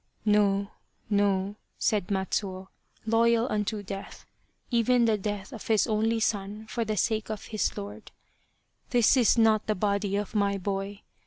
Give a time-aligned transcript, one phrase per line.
[0.25, 0.71] "No,
[1.11, 2.69] no," said Matsuo,
[3.05, 4.25] loyal unto death,
[4.71, 8.11] even the death of his only son for the sake of his lord,"
[8.89, 11.03] this is not the body of my boy.